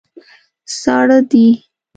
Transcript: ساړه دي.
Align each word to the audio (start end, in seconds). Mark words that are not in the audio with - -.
ساړه 0.79 1.19
دي. 1.31 1.47